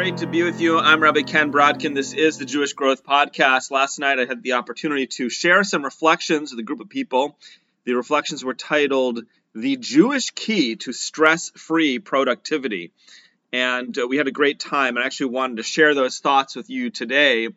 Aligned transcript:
great 0.00 0.16
to 0.16 0.26
be 0.26 0.42
with 0.42 0.62
you. 0.62 0.78
I'm 0.78 1.02
Rabbi 1.02 1.20
Ken 1.20 1.52
Brodkin. 1.52 1.94
This 1.94 2.14
is 2.14 2.38
the 2.38 2.46
Jewish 2.46 2.72
Growth 2.72 3.04
Podcast. 3.04 3.70
Last 3.70 3.98
night 3.98 4.18
I 4.18 4.24
had 4.24 4.42
the 4.42 4.54
opportunity 4.54 5.06
to 5.08 5.28
share 5.28 5.62
some 5.62 5.84
reflections 5.84 6.50
with 6.50 6.58
a 6.58 6.62
group 6.62 6.80
of 6.80 6.88
people. 6.88 7.36
The 7.84 7.92
reflections 7.92 8.42
were 8.42 8.54
titled 8.54 9.20
The 9.54 9.76
Jewish 9.76 10.30
Key 10.30 10.76
to 10.76 10.94
Stress 10.94 11.50
Free 11.50 11.98
Productivity. 11.98 12.92
And 13.52 13.98
uh, 13.98 14.06
we 14.06 14.16
had 14.16 14.26
a 14.26 14.32
great 14.32 14.58
time. 14.58 14.96
And 14.96 15.04
I 15.04 15.06
actually 15.06 15.32
wanted 15.32 15.58
to 15.58 15.64
share 15.64 15.94
those 15.94 16.18
thoughts 16.18 16.56
with 16.56 16.70
you 16.70 16.88
today. 16.88 17.48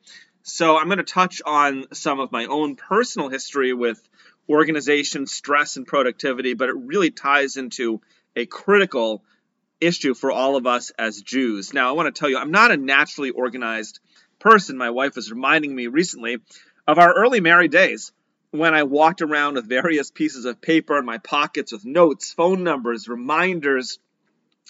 So 0.42 0.78
I'm 0.78 0.88
going 0.88 0.98
to 0.98 1.06
touch 1.06 1.42
on 1.46 1.86
some 1.94 2.20
of 2.20 2.34
my 2.34 2.48
own 2.48 2.76
personal 2.76 3.30
history 3.30 3.72
with 3.72 4.06
organization, 4.50 5.28
stress, 5.28 5.78
and 5.78 5.88
productivity, 5.88 6.56
but 6.56 6.68
it 6.68 6.76
really 6.76 7.10
ties 7.10 7.56
into 7.56 8.02
a 8.36 8.46
critical 8.46 9.24
issue 9.86 10.14
for 10.14 10.32
all 10.32 10.56
of 10.56 10.66
us 10.66 10.92
as 10.98 11.22
Jews. 11.22 11.74
Now, 11.74 11.90
I 11.90 11.92
want 11.94 12.14
to 12.14 12.20
tell 12.20 12.30
you, 12.30 12.38
I'm 12.38 12.52
not 12.52 12.72
a 12.72 12.78
naturally 12.78 13.32
organized 13.32 14.00
person. 14.40 14.78
My 14.78 14.90
wife 14.90 15.16
was 15.16 15.32
reminding 15.32 15.74
me 15.76 15.88
recently 15.88 16.38
of 16.88 17.00
our 17.00 17.14
early 17.14 17.40
married 17.40 17.72
days 17.72 18.12
when 18.52 18.76
I 18.76 18.84
walked 18.84 19.22
around 19.22 19.56
with 19.56 19.68
various 19.68 20.12
pieces 20.12 20.46
of 20.46 20.62
paper 20.62 20.98
in 21.00 21.06
my 21.06 21.18
pockets 21.18 21.72
with 21.72 21.86
notes, 21.86 22.34
phone 22.34 22.64
numbers, 22.64 23.08
reminders, 23.08 24.00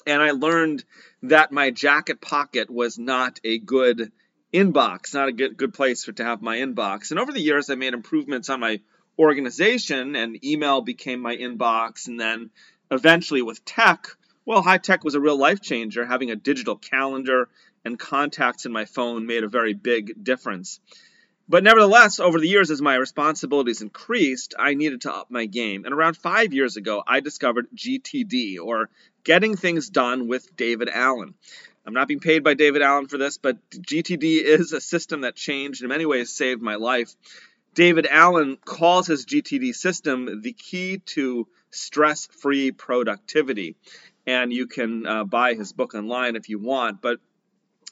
and 0.06 0.22
I 0.22 0.32
learned 0.32 0.84
that 1.24 1.52
my 1.52 1.70
jacket 1.70 2.22
pocket 2.22 2.70
was 2.70 2.98
not 2.98 3.40
a 3.44 3.58
good 3.60 4.12
inbox, 4.54 5.14
not 5.14 5.28
a 5.28 5.34
good, 5.34 5.58
good 5.58 5.74
place 5.74 6.04
for 6.04 6.12
to 6.14 6.24
have 6.24 6.42
my 6.42 6.58
inbox. 6.58 7.12
And 7.12 7.20
over 7.20 7.32
the 7.32 7.42
years, 7.42 7.70
I 7.70 7.76
made 7.76 7.94
improvements 7.94 8.50
on 8.50 8.60
my 8.60 8.80
organization, 9.18 10.16
and 10.16 10.44
email 10.44 10.82
became 10.82 11.20
my 11.20 11.36
inbox, 11.36 12.08
and 12.08 12.20
then 12.20 12.52
eventually 12.90 13.42
with 13.42 13.66
tech, 13.66 14.08
well, 14.46 14.62
high 14.62 14.78
tech 14.78 15.04
was 15.04 15.16
a 15.16 15.22
real 15.22 15.38
life 15.38 15.62
changer. 15.62 16.06
Having 16.06 16.32
a 16.32 16.36
digital 16.36 16.76
calendar 16.76 17.50
and 17.86 18.00
contacts 18.00 18.66
in 18.66 18.72
my 18.72 18.86
phone 18.86 19.26
made 19.26 19.44
a 19.44 19.50
very 19.50 19.74
big 19.74 20.24
difference. 20.24 20.80
But 21.48 21.64
nevertheless, 21.64 22.20
over 22.20 22.40
the 22.40 22.48
years, 22.48 22.72
as 22.72 22.82
my 22.82 22.96
responsibilities 22.96 23.82
increased, 23.82 24.56
I 24.58 24.76
needed 24.76 25.02
to 25.02 25.14
up 25.14 25.30
my 25.30 25.46
game. 25.46 25.84
And 25.84 25.94
around 25.94 26.16
five 26.16 26.54
years 26.54 26.78
ago, 26.78 27.04
I 27.06 27.20
discovered 27.20 27.68
GTD, 27.76 28.60
or 28.64 28.90
Getting 29.24 29.58
Things 29.58 29.90
Done 29.90 30.28
with 30.28 30.56
David 30.56 30.90
Allen. 30.90 31.34
I'm 31.86 31.94
not 31.94 32.08
being 32.08 32.22
paid 32.22 32.46
by 32.46 32.54
David 32.54 32.82
Allen 32.82 33.08
for 33.08 33.18
this, 33.18 33.38
but 33.38 33.58
GTD 33.72 34.42
is 34.42 34.72
a 34.72 34.80
system 34.80 35.22
that 35.22 35.36
changed, 35.36 35.84
in 35.84 35.90
many 35.90 36.06
ways, 36.06 36.32
saved 36.32 36.62
my 36.62 36.76
life. 36.76 37.14
David 37.74 38.08
Allen 38.10 38.58
calls 38.64 39.08
his 39.08 39.26
GTD 39.26 39.76
system 39.76 40.42
the 40.42 40.54
key 40.54 41.00
to 41.08 41.48
stress 41.72 42.28
free 42.28 42.72
productivity 42.72 43.76
and 44.26 44.54
you 44.54 44.68
can 44.68 45.06
uh, 45.06 45.24
buy 45.24 45.54
his 45.54 45.74
book 45.74 45.96
online 45.96 46.36
if 46.36 46.50
you 46.50 46.60
want. 46.60 47.02
But 47.02 47.20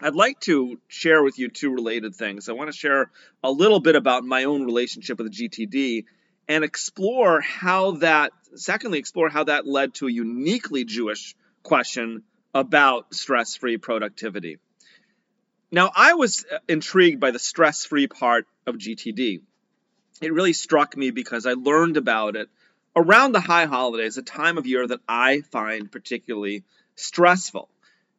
I'd 0.01 0.15
like 0.15 0.39
to 0.41 0.79
share 0.87 1.21
with 1.23 1.37
you 1.37 1.49
two 1.49 1.73
related 1.73 2.15
things. 2.15 2.49
I 2.49 2.53
want 2.53 2.71
to 2.71 2.77
share 2.77 3.11
a 3.43 3.51
little 3.51 3.79
bit 3.79 3.95
about 3.95 4.23
my 4.23 4.45
own 4.45 4.63
relationship 4.63 5.19
with 5.19 5.31
GTD 5.31 6.05
and 6.47 6.63
explore 6.63 7.39
how 7.41 7.91
that, 7.91 8.31
secondly, 8.55 8.99
explore 8.99 9.29
how 9.29 9.43
that 9.43 9.67
led 9.67 9.93
to 9.95 10.07
a 10.07 10.11
uniquely 10.11 10.85
Jewish 10.85 11.35
question 11.63 12.23
about 12.53 13.13
stress 13.13 13.55
free 13.55 13.77
productivity. 13.77 14.57
Now, 15.71 15.91
I 15.95 16.15
was 16.15 16.45
uh, 16.52 16.57
intrigued 16.67 17.19
by 17.19 17.31
the 17.31 17.39
stress 17.39 17.85
free 17.85 18.07
part 18.07 18.47
of 18.65 18.75
GTD. 18.75 19.41
It 20.21 20.33
really 20.33 20.53
struck 20.53 20.97
me 20.97 21.11
because 21.11 21.45
I 21.45 21.53
learned 21.53 21.97
about 21.97 22.35
it 22.35 22.49
around 22.95 23.31
the 23.31 23.39
high 23.39 23.66
holidays, 23.66 24.17
a 24.17 24.22
time 24.22 24.58
of 24.58 24.67
year 24.67 24.86
that 24.86 25.00
I 25.08 25.42
find 25.42 25.92
particularly 25.92 26.64
stressful. 26.95 27.70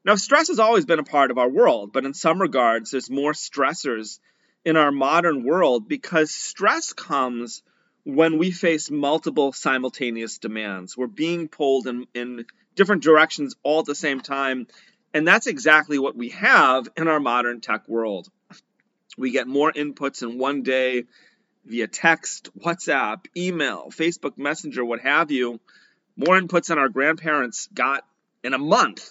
Now, 0.05 0.17
stress 0.17 0.49
has 0.49 0.59
always 0.59 0.85
been 0.85 0.99
a 0.99 1.05
part 1.05 1.31
of 1.31 1.39
our 1.39 1.49
world, 1.49 1.93
but 1.93 2.05
in 2.05 2.15
some 2.15 2.41
regards, 2.41 2.91
there's 2.91 3.11
more 3.11 3.33
stressors 3.33 4.19
in 4.65 4.77
our 4.77 4.91
modern 4.91 5.45
world 5.45 5.89
because 5.89 6.33
stress 6.33 6.93
comes 6.93 7.63
when 8.05 8.39
we 8.39 8.51
face 8.51 8.91
multiple 8.91 9.53
simultaneous 9.53 10.39
demands. 10.39 10.97
We're 10.97 11.07
being 11.07 11.49
pulled 11.49 11.87
in, 11.87 12.07
in 12.15 12.47
different 12.75 13.03
directions 13.03 13.55
all 13.63 13.81
at 13.81 13.87
the 13.87 13.95
same 13.95 14.21
time, 14.21 14.67
and 15.15 15.27
that's 15.27 15.47
exactly 15.47 15.99
what 15.99 16.17
we 16.17 16.31
have 16.31 16.89
in 16.97 17.07
our 17.07 17.21
modern 17.21 17.61
tech 17.61 17.87
world. 17.89 18.29
We 19.17 19.31
get 19.31 19.47
more 19.47 19.71
inputs 19.71 20.23
in 20.23 20.39
one 20.39 20.63
day 20.63 21.05
via 21.65 21.87
text, 21.87 22.51
WhatsApp, 22.59 23.27
email, 23.37 23.89
Facebook 23.91 24.37
Messenger, 24.37 24.85
what 24.85 25.01
have 25.01 25.31
you, 25.31 25.61
more 26.17 26.39
inputs 26.39 26.67
than 26.67 26.79
our 26.79 26.89
grandparents 26.89 27.69
got 27.73 28.05
in 28.43 28.55
a 28.55 28.59
month. 28.59 29.09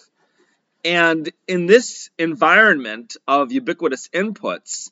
And 0.84 1.30
in 1.46 1.66
this 1.66 2.10
environment 2.18 3.16
of 3.26 3.52
ubiquitous 3.52 4.08
inputs, 4.08 4.90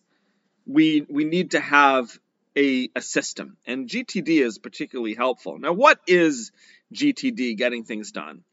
we, 0.67 1.07
we 1.09 1.25
need 1.25 1.53
to 1.53 1.61
have 1.61 2.17
a, 2.57 2.91
a 2.95 3.01
system. 3.01 3.57
And 3.67 3.89
GTD 3.89 4.45
is 4.45 4.59
particularly 4.59 5.15
helpful. 5.15 5.59
Now, 5.59 5.73
what 5.73 6.01
is 6.07 6.53
GTD, 6.95 7.57
getting 7.57 7.85
things 7.85 8.13
done? 8.13 8.45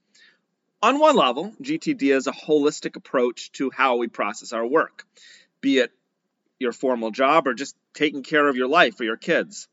On 0.82 1.00
one 1.00 1.16
level, 1.16 1.54
GTD 1.62 2.16
is 2.16 2.28
a 2.28 2.32
holistic 2.32 2.96
approach 2.96 3.52
to 3.54 3.72
how 3.72 3.98
we 3.98 4.08
process 4.08 4.54
our 4.54 4.66
work, 4.66 5.06
be 5.60 5.80
it 5.80 5.92
your 6.60 6.72
formal 6.72 7.12
job 7.12 7.48
or 7.48 7.54
just 7.54 7.76
taking 7.94 8.24
care 8.24 8.48
of 8.48 8.56
your 8.56 8.68
life 8.68 9.00
or 9.00 9.04
your 9.04 9.18
kids. 9.18 9.68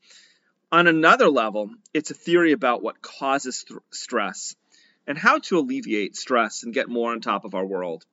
On 0.70 0.86
another 0.86 1.28
level, 1.28 1.70
it's 1.92 2.10
a 2.10 2.14
theory 2.14 2.52
about 2.52 2.82
what 2.82 3.00
causes 3.00 3.64
th- 3.64 3.80
stress 3.92 4.56
and 5.06 5.16
how 5.16 5.38
to 5.38 5.58
alleviate 5.58 6.16
stress 6.16 6.62
and 6.62 6.74
get 6.74 6.88
more 6.88 7.12
on 7.12 7.20
top 7.20 7.44
of 7.44 7.54
our 7.54 7.64
world. 7.64 8.04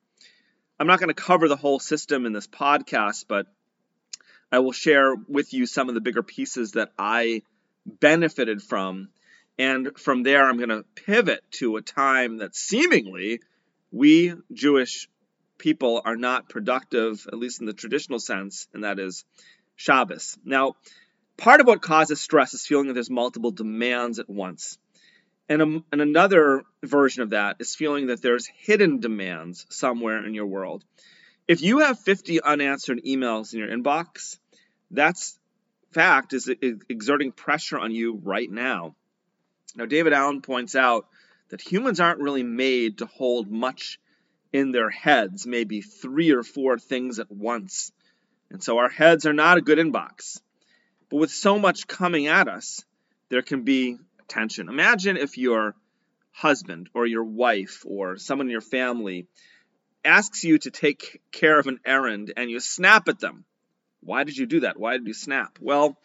I'm 0.79 0.87
not 0.87 0.99
going 0.99 1.09
to 1.09 1.13
cover 1.13 1.47
the 1.47 1.55
whole 1.55 1.79
system 1.79 2.25
in 2.25 2.33
this 2.33 2.47
podcast, 2.47 3.25
but 3.27 3.47
I 4.51 4.59
will 4.59 4.71
share 4.71 5.15
with 5.15 5.53
you 5.53 5.65
some 5.65 5.89
of 5.89 5.95
the 5.95 6.01
bigger 6.01 6.23
pieces 6.23 6.73
that 6.73 6.91
I 6.97 7.43
benefited 7.85 8.61
from. 8.61 9.09
And 9.57 9.97
from 9.97 10.23
there, 10.23 10.47
I'm 10.47 10.57
going 10.57 10.69
to 10.69 10.85
pivot 10.95 11.43
to 11.51 11.77
a 11.77 11.81
time 11.81 12.37
that 12.37 12.55
seemingly 12.55 13.41
we 13.91 14.33
Jewish 14.51 15.07
people 15.61 16.01
are 16.03 16.15
not 16.15 16.49
productive, 16.49 17.27
at 17.27 17.37
least 17.37 17.61
in 17.61 17.67
the 17.67 17.73
traditional 17.73 18.17
sense, 18.17 18.67
and 18.73 18.83
that 18.83 18.97
is 18.97 19.23
Shabbos. 19.75 20.35
Now, 20.43 20.75
part 21.37 21.61
of 21.61 21.67
what 21.67 21.83
causes 21.83 22.19
stress 22.19 22.55
is 22.55 22.65
feeling 22.65 22.87
that 22.87 22.93
there's 22.93 23.11
multiple 23.11 23.51
demands 23.51 24.17
at 24.17 24.27
once. 24.27 24.79
And, 25.47 25.61
um, 25.61 25.85
and 25.91 26.01
another 26.01 26.63
version 26.83 27.21
of 27.21 27.29
that 27.29 27.57
is 27.59 27.75
feeling 27.75 28.07
that 28.07 28.23
there's 28.23 28.47
hidden 28.47 29.01
demands 29.01 29.67
somewhere 29.69 30.25
in 30.25 30.33
your 30.33 30.47
world. 30.47 30.83
If 31.47 31.61
you 31.61 31.79
have 31.79 31.99
50 31.99 32.41
unanswered 32.41 33.03
emails 33.05 33.53
in 33.53 33.59
your 33.59 33.69
inbox, 33.69 34.39
that's 34.89 35.37
fact 35.91 36.33
is 36.33 36.49
exerting 36.89 37.33
pressure 37.33 37.77
on 37.77 37.91
you 37.91 38.19
right 38.23 38.49
now. 38.49 38.95
Now, 39.75 39.85
David 39.85 40.13
Allen 40.13 40.41
points 40.41 40.75
out 40.75 41.05
that 41.49 41.61
humans 41.61 41.99
aren't 41.99 42.19
really 42.19 42.43
made 42.43 42.97
to 42.97 43.05
hold 43.05 43.51
much 43.51 43.99
in 44.53 44.71
their 44.71 44.89
heads, 44.89 45.47
maybe 45.47 45.81
three 45.81 46.31
or 46.31 46.43
four 46.43 46.77
things 46.77 47.19
at 47.19 47.31
once. 47.31 47.91
And 48.49 48.63
so 48.63 48.77
our 48.77 48.89
heads 48.89 49.25
are 49.25 49.33
not 49.33 49.57
a 49.57 49.61
good 49.61 49.77
inbox. 49.77 50.41
But 51.09 51.17
with 51.17 51.31
so 51.31 51.57
much 51.57 51.87
coming 51.87 52.27
at 52.27 52.47
us, 52.47 52.83
there 53.29 53.41
can 53.41 53.63
be 53.63 53.97
tension. 54.27 54.69
Imagine 54.69 55.17
if 55.17 55.37
your 55.37 55.75
husband 56.31 56.89
or 56.93 57.05
your 57.05 57.23
wife 57.23 57.83
or 57.85 58.17
someone 58.17 58.47
in 58.47 58.51
your 58.51 58.61
family 58.61 59.27
asks 60.03 60.43
you 60.43 60.57
to 60.57 60.71
take 60.71 61.21
care 61.31 61.59
of 61.59 61.67
an 61.67 61.79
errand 61.85 62.33
and 62.35 62.49
you 62.49 62.59
snap 62.59 63.07
at 63.07 63.19
them. 63.19 63.45
Why 64.01 64.23
did 64.23 64.37
you 64.37 64.45
do 64.45 64.61
that? 64.61 64.79
Why 64.79 64.97
did 64.97 65.07
you 65.07 65.13
snap? 65.13 65.59
Well, 65.61 65.97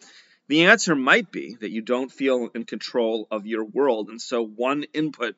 the 0.47 0.65
answer 0.65 0.95
might 0.95 1.31
be 1.31 1.57
that 1.59 1.71
you 1.71 1.81
don't 1.81 2.11
feel 2.11 2.49
in 2.53 2.63
control 2.63 3.27
of 3.31 3.45
your 3.45 3.65
world, 3.65 4.09
and 4.09 4.21
so 4.21 4.45
one 4.45 4.83
input 4.93 5.35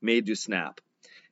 made 0.00 0.28
you 0.28 0.34
snap. 0.34 0.80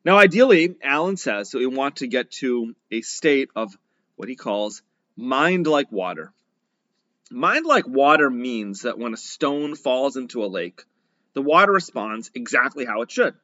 Now, 0.05 0.17
ideally, 0.17 0.77
Allen 0.83 1.17
says 1.17 1.51
that 1.51 1.59
we 1.59 1.67
want 1.67 1.97
to 1.97 2.07
get 2.07 2.31
to 2.33 2.75
a 2.91 3.03
state 3.03 3.51
of 3.55 3.77
what 4.17 4.29
he 4.29 4.37
calls 4.37 4.83
mind 5.17 5.67
like 5.67 5.93
water. 5.93 6.33
Mind 7.31 7.67
like 7.67 7.87
water 7.87 8.31
means 8.31 8.83
that 8.83 8.99
when 8.99 9.13
a 9.13 9.19
stone 9.19 9.75
falls 9.75 10.17
into 10.17 10.45
a 10.45 10.47
lake, 10.47 10.85
the 11.35 11.43
water 11.43 11.73
responds 11.73 12.31
exactly 12.35 12.85
how 12.85 13.03
it 13.03 13.11
should, 13.11 13.35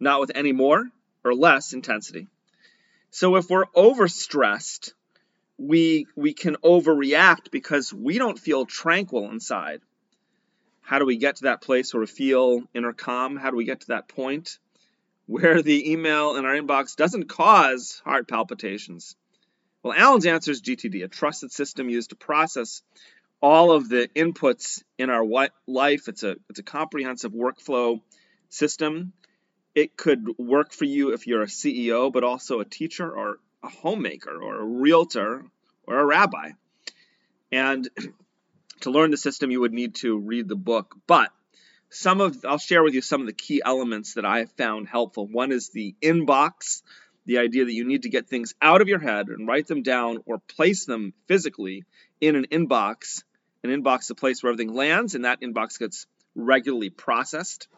not 0.00 0.20
with 0.20 0.32
any 0.34 0.52
more 0.52 0.90
or 1.24 1.34
less 1.34 1.72
intensity. 1.72 2.26
So 3.10 3.36
if 3.36 3.48
we're 3.48 3.66
overstressed, 3.66 4.92
we 5.56 6.06
we 6.16 6.32
can 6.34 6.56
overreact 6.56 7.50
because 7.50 7.92
we 7.92 8.18
don't 8.18 8.38
feel 8.38 8.66
tranquil 8.66 9.30
inside. 9.30 9.80
How 10.80 10.98
do 10.98 11.06
we 11.06 11.16
get 11.16 11.36
to 11.36 11.44
that 11.44 11.62
place 11.62 11.94
where 11.94 12.00
we 12.00 12.06
feel 12.06 12.64
inner 12.74 12.92
calm? 12.92 13.36
How 13.36 13.50
do 13.50 13.56
we 13.56 13.64
get 13.64 13.80
to 13.82 13.88
that 13.88 14.08
point? 14.08 14.58
Where 15.32 15.62
the 15.62 15.90
email 15.92 16.36
in 16.36 16.44
our 16.44 16.54
inbox 16.54 16.94
doesn't 16.94 17.26
cause 17.26 18.02
heart 18.04 18.28
palpitations? 18.28 19.16
Well, 19.82 19.94
Allen's 19.96 20.26
answer 20.26 20.50
is 20.50 20.60
GTD, 20.60 21.02
a 21.04 21.08
trusted 21.08 21.50
system 21.50 21.88
used 21.88 22.10
to 22.10 22.16
process 22.16 22.82
all 23.40 23.72
of 23.72 23.88
the 23.88 24.08
inputs 24.14 24.82
in 24.98 25.08
our 25.08 25.24
life. 25.66 26.08
It's 26.08 26.22
a, 26.22 26.36
it's 26.50 26.58
a 26.58 26.62
comprehensive 26.62 27.32
workflow 27.32 28.02
system. 28.50 29.14
It 29.74 29.96
could 29.96 30.38
work 30.38 30.72
for 30.72 30.84
you 30.84 31.14
if 31.14 31.26
you're 31.26 31.42
a 31.42 31.46
CEO, 31.46 32.12
but 32.12 32.24
also 32.24 32.60
a 32.60 32.66
teacher 32.66 33.10
or 33.10 33.38
a 33.62 33.70
homemaker 33.70 34.38
or 34.38 34.60
a 34.60 34.64
realtor 34.64 35.46
or 35.86 35.98
a 35.98 36.04
rabbi. 36.04 36.50
And 37.50 37.88
to 38.80 38.90
learn 38.90 39.10
the 39.10 39.16
system, 39.16 39.50
you 39.50 39.62
would 39.62 39.72
need 39.72 39.94
to 39.96 40.18
read 40.18 40.46
the 40.46 40.56
book. 40.56 40.94
But 41.06 41.30
some 41.92 42.22
of 42.22 42.44
I'll 42.44 42.58
share 42.58 42.82
with 42.82 42.94
you 42.94 43.02
some 43.02 43.20
of 43.20 43.26
the 43.26 43.32
key 43.32 43.62
elements 43.64 44.14
that 44.14 44.24
I 44.24 44.38
have 44.38 44.50
found 44.52 44.88
helpful. 44.88 45.26
One 45.26 45.52
is 45.52 45.68
the 45.68 45.94
inbox, 46.00 46.82
the 47.26 47.38
idea 47.38 47.66
that 47.66 47.72
you 47.72 47.84
need 47.84 48.02
to 48.02 48.08
get 48.08 48.28
things 48.28 48.54
out 48.62 48.80
of 48.80 48.88
your 48.88 48.98
head 48.98 49.28
and 49.28 49.46
write 49.46 49.66
them 49.66 49.82
down 49.82 50.18
or 50.24 50.38
place 50.38 50.86
them 50.86 51.12
physically 51.26 51.84
in 52.20 52.34
an 52.34 52.46
inbox. 52.50 53.22
An 53.62 53.70
inbox 53.70 54.02
is 54.02 54.10
a 54.10 54.14
place 54.14 54.42
where 54.42 54.52
everything 54.52 54.74
lands, 54.74 55.14
and 55.14 55.26
that 55.26 55.42
inbox 55.42 55.78
gets 55.78 56.06
regularly 56.34 56.90
processed. 56.90 57.68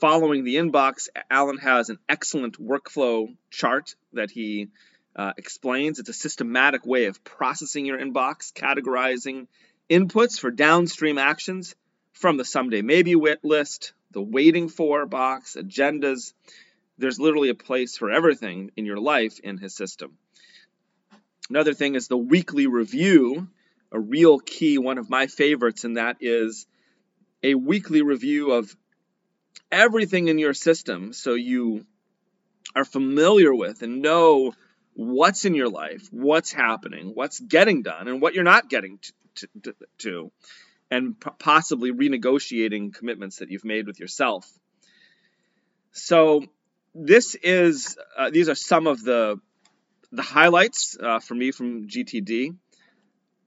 Following 0.00 0.44
the 0.44 0.56
inbox, 0.56 1.08
Allen 1.30 1.58
has 1.58 1.90
an 1.90 1.98
excellent 2.08 2.58
workflow 2.58 3.36
chart 3.50 3.94
that 4.14 4.30
he 4.30 4.68
uh, 5.14 5.34
explains. 5.36 5.98
It's 5.98 6.08
a 6.08 6.14
systematic 6.14 6.86
way 6.86 7.04
of 7.04 7.22
processing 7.22 7.84
your 7.84 7.98
inbox, 7.98 8.50
categorizing 8.52 9.46
inputs 9.90 10.40
for 10.40 10.50
downstream 10.50 11.18
actions 11.18 11.74
from 12.12 12.36
the 12.36 12.44
someday 12.44 12.82
maybe 12.82 13.14
wit 13.14 13.40
list, 13.44 13.92
the 14.10 14.22
waiting 14.22 14.68
for 14.68 15.06
box, 15.06 15.56
agendas. 15.58 16.32
There's 16.98 17.18
literally 17.18 17.48
a 17.48 17.54
place 17.54 17.96
for 17.96 18.10
everything 18.10 18.72
in 18.76 18.84
your 18.84 18.98
life 18.98 19.40
in 19.40 19.58
his 19.58 19.74
system. 19.74 20.18
Another 21.48 21.74
thing 21.74 21.94
is 21.94 22.08
the 22.08 22.16
weekly 22.16 22.66
review, 22.66 23.48
a 23.90 23.98
real 23.98 24.38
key, 24.38 24.78
one 24.78 24.98
of 24.98 25.10
my 25.10 25.26
favorites, 25.26 25.84
and 25.84 25.96
that 25.96 26.18
is 26.20 26.66
a 27.42 27.54
weekly 27.54 28.02
review 28.02 28.52
of 28.52 28.74
everything 29.72 30.28
in 30.28 30.38
your 30.38 30.54
system 30.54 31.12
so 31.12 31.34
you 31.34 31.86
are 32.74 32.84
familiar 32.84 33.54
with 33.54 33.82
and 33.82 34.02
know 34.02 34.52
what's 34.94 35.44
in 35.44 35.54
your 35.54 35.68
life, 35.68 36.08
what's 36.10 36.52
happening, 36.52 37.12
what's 37.14 37.40
getting 37.40 37.82
done, 37.82 38.08
and 38.08 38.20
what 38.20 38.34
you're 38.34 38.44
not 38.44 38.68
getting 38.68 38.98
to, 39.36 39.48
to, 39.62 39.74
to 39.98 40.32
and 40.90 41.18
p- 41.18 41.30
possibly 41.38 41.92
renegotiating 41.92 42.94
commitments 42.94 43.36
that 43.36 43.50
you've 43.50 43.64
made 43.64 43.86
with 43.86 44.00
yourself. 44.00 44.50
So, 45.92 46.44
this 46.94 47.34
is 47.36 47.96
uh, 48.16 48.30
these 48.30 48.48
are 48.48 48.54
some 48.54 48.86
of 48.86 49.02
the 49.02 49.40
the 50.12 50.22
highlights 50.22 50.96
uh, 51.00 51.20
for 51.20 51.34
me 51.34 51.52
from 51.52 51.86
GTD. 51.86 52.56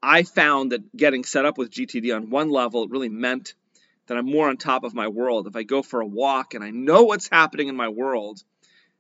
I 0.01 0.23
found 0.23 0.71
that 0.71 0.95
getting 0.95 1.23
set 1.23 1.45
up 1.45 1.57
with 1.57 1.71
GTD 1.71 2.15
on 2.15 2.29
one 2.29 2.49
level 2.49 2.87
really 2.87 3.09
meant 3.09 3.53
that 4.07 4.17
I'm 4.17 4.25
more 4.25 4.49
on 4.49 4.57
top 4.57 4.83
of 4.83 4.93
my 4.93 5.07
world. 5.07 5.47
If 5.47 5.55
I 5.55 5.63
go 5.63 5.81
for 5.81 6.01
a 6.01 6.05
walk 6.05 6.53
and 6.53 6.63
I 6.63 6.71
know 6.71 7.03
what's 7.03 7.29
happening 7.29 7.69
in 7.69 7.75
my 7.75 7.87
world, 7.87 8.43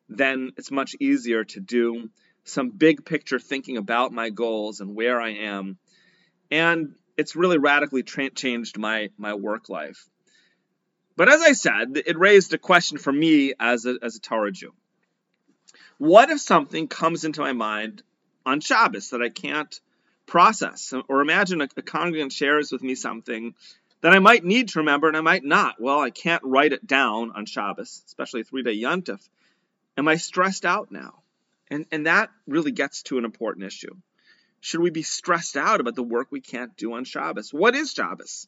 then 0.07 0.51
it's 0.57 0.71
much 0.71 0.95
easier 0.99 1.43
to 1.43 1.59
do 1.59 2.09
some 2.45 2.69
big 2.69 3.05
picture 3.05 3.39
thinking 3.39 3.77
about 3.77 4.11
my 4.11 4.29
goals 4.29 4.79
and 4.79 4.95
where 4.95 5.19
I 5.19 5.31
am. 5.31 5.77
And 6.51 6.95
it's 7.17 7.35
really 7.35 7.57
radically 7.57 8.03
tra- 8.03 8.29
changed 8.29 8.77
my, 8.77 9.09
my 9.17 9.33
work 9.33 9.69
life. 9.69 10.07
But 11.15 11.31
as 11.31 11.41
I 11.41 11.53
said, 11.53 12.01
it 12.05 12.17
raised 12.17 12.53
a 12.53 12.57
question 12.57 12.97
for 12.97 13.11
me 13.11 13.53
as 13.59 13.85
a, 13.85 13.97
as 14.01 14.15
a 14.15 14.19
Torah 14.19 14.51
Jew. 14.51 14.73
What 15.99 16.29
if 16.29 16.41
something 16.41 16.87
comes 16.87 17.23
into 17.23 17.41
my 17.41 17.53
mind 17.53 18.01
on 18.45 18.59
Shabbos 18.59 19.11
that 19.11 19.21
I 19.21 19.29
can't 19.29 19.79
process? 20.25 20.93
Or 21.07 21.21
imagine 21.21 21.61
a, 21.61 21.67
a 21.77 21.81
congregant 21.81 22.31
shares 22.31 22.71
with 22.71 22.81
me 22.81 22.95
something 22.95 23.53
that 24.01 24.13
I 24.13 24.19
might 24.19 24.43
need 24.43 24.69
to 24.69 24.79
remember 24.79 25.07
and 25.07 25.15
I 25.15 25.21
might 25.21 25.45
not. 25.45 25.79
Well, 25.79 25.99
I 25.99 26.09
can't 26.09 26.43
write 26.43 26.73
it 26.73 26.85
down 26.85 27.31
on 27.35 27.45
Shabbos, 27.45 28.03
especially 28.07 28.43
three 28.43 28.63
day 28.63 28.75
Yontif. 28.75 29.21
Am 29.95 30.07
I 30.07 30.15
stressed 30.15 30.65
out 30.65 30.91
now? 30.91 31.21
And, 31.69 31.85
and 31.91 32.07
that 32.07 32.31
really 32.47 32.71
gets 32.71 33.03
to 33.03 33.17
an 33.17 33.25
important 33.25 33.65
issue. 33.65 33.95
Should 34.63 34.79
we 34.79 34.91
be 34.91 35.03
stressed 35.03 35.57
out 35.57 35.81
about 35.81 35.95
the 35.95 36.03
work 36.03 36.29
we 36.31 36.39
can't 36.39 36.77
do 36.77 36.93
on 36.93 37.03
Shabbos? 37.03 37.53
What 37.53 37.75
is 37.75 37.91
Shabbos? 37.91 38.47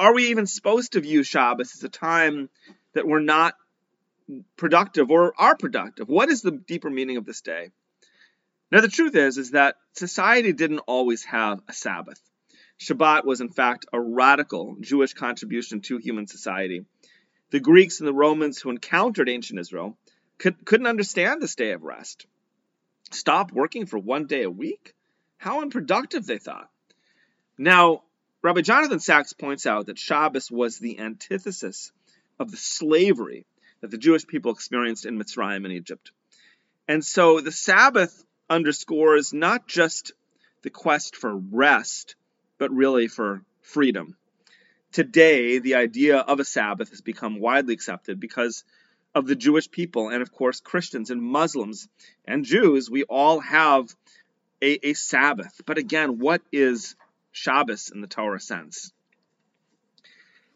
Are 0.00 0.14
we 0.14 0.28
even 0.28 0.46
supposed 0.46 0.92
to 0.92 1.02
view 1.02 1.22
Shabbos 1.22 1.74
as 1.74 1.84
a 1.84 1.90
time 1.90 2.48
that 2.94 3.06
we're 3.06 3.20
not 3.20 3.54
productive 4.56 5.10
or 5.10 5.34
are 5.38 5.54
productive? 5.54 6.08
What 6.08 6.30
is 6.30 6.40
the 6.40 6.52
deeper 6.52 6.88
meaning 6.88 7.18
of 7.18 7.26
this 7.26 7.42
day? 7.42 7.72
Now, 8.72 8.80
the 8.80 8.88
truth 8.88 9.14
is, 9.14 9.36
is 9.36 9.50
that 9.50 9.76
society 9.92 10.54
didn't 10.54 10.78
always 10.78 11.24
have 11.24 11.60
a 11.68 11.74
Sabbath. 11.74 12.22
Shabbat 12.80 13.26
was, 13.26 13.42
in 13.42 13.50
fact, 13.50 13.84
a 13.92 14.00
radical 14.00 14.78
Jewish 14.80 15.12
contribution 15.12 15.82
to 15.82 15.98
human 15.98 16.26
society. 16.26 16.86
The 17.50 17.60
Greeks 17.60 18.00
and 18.00 18.08
the 18.08 18.14
Romans 18.14 18.62
who 18.62 18.70
encountered 18.70 19.28
ancient 19.28 19.60
Israel 19.60 19.98
could, 20.38 20.64
couldn't 20.64 20.86
understand 20.86 21.42
this 21.42 21.54
day 21.54 21.72
of 21.72 21.82
rest. 21.82 22.24
Stop 23.10 23.52
working 23.52 23.84
for 23.84 23.98
one 23.98 24.26
day 24.26 24.44
a 24.44 24.50
week? 24.50 24.94
How 25.38 25.62
unproductive, 25.62 26.26
they 26.26 26.38
thought. 26.38 26.68
Now, 27.56 28.02
Rabbi 28.42 28.60
Jonathan 28.60 29.00
Sacks 29.00 29.32
points 29.32 29.66
out 29.66 29.86
that 29.86 29.98
Shabbos 29.98 30.50
was 30.50 30.78
the 30.78 30.98
antithesis 30.98 31.92
of 32.38 32.50
the 32.50 32.56
slavery 32.56 33.46
that 33.80 33.90
the 33.90 33.98
Jewish 33.98 34.26
people 34.26 34.52
experienced 34.52 35.06
in 35.06 35.18
Mitzrayim 35.18 35.64
and 35.64 35.72
Egypt. 35.72 36.10
And 36.86 37.04
so 37.04 37.40
the 37.40 37.52
Sabbath 37.52 38.24
underscores 38.50 39.32
not 39.32 39.66
just 39.66 40.12
the 40.62 40.70
quest 40.70 41.16
for 41.16 41.36
rest, 41.36 42.16
but 42.58 42.72
really 42.72 43.08
for 43.08 43.42
freedom. 43.62 44.16
Today, 44.92 45.58
the 45.58 45.76
idea 45.76 46.18
of 46.18 46.40
a 46.40 46.44
Sabbath 46.44 46.90
has 46.90 47.00
become 47.00 47.40
widely 47.40 47.74
accepted 47.74 48.18
because 48.18 48.64
of 49.14 49.26
the 49.26 49.36
Jewish 49.36 49.70
people, 49.70 50.08
and 50.08 50.22
of 50.22 50.32
course, 50.32 50.60
Christians 50.60 51.10
and 51.10 51.22
Muslims 51.22 51.88
and 52.26 52.44
Jews. 52.44 52.90
We 52.90 53.04
all 53.04 53.40
have 53.40 53.94
a, 54.62 54.88
a 54.88 54.94
Sabbath. 54.94 55.60
But 55.66 55.78
again, 55.78 56.18
what 56.18 56.42
is 56.52 56.96
Shabbos 57.32 57.90
in 57.94 58.00
the 58.00 58.06
Torah 58.06 58.40
sense? 58.40 58.92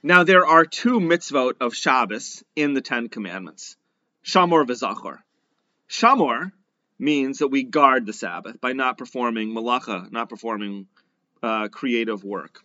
Now, 0.02 0.24
there 0.24 0.44
are 0.44 0.64
two 0.64 0.98
mitzvot 0.98 1.54
of 1.60 1.76
Shabbos 1.76 2.42
in 2.56 2.74
the 2.74 2.80
Ten 2.80 3.08
Commandments 3.08 3.76
Shamor 4.24 4.66
v'Zachor. 4.66 5.18
Shamor 5.88 6.52
means 6.98 7.38
that 7.38 7.48
we 7.48 7.62
guard 7.62 8.06
the 8.06 8.12
Sabbath 8.12 8.60
by 8.60 8.72
not 8.72 8.98
performing 8.98 9.52
malacha, 9.52 10.10
not 10.10 10.28
performing 10.28 10.86
uh, 11.42 11.68
creative 11.68 12.24
work. 12.24 12.64